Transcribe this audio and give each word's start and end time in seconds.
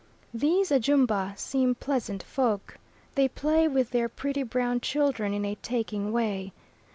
These 0.33 0.71
Ajumba 0.71 1.37
seem 1.37 1.75
pleasant 1.75 2.23
folk. 2.23 2.79
They 3.13 3.27
play 3.27 3.67
with 3.67 3.91
their 3.91 4.09
pretty 4.09 4.41
brown 4.41 4.79
children 4.81 5.31
in 5.31 5.45
a 5.45 5.53
taking 5.53 6.11
way. 6.11 6.53